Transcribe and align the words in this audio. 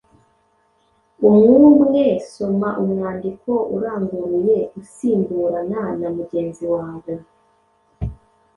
Umwumwe 1.27 2.03
soma 2.31 2.69
umwandiko 2.83 3.51
uranguruye, 3.75 4.57
usimburana 4.81 5.81
na 5.99 6.09
mugenzi 6.17 6.63
wawe 6.73 7.13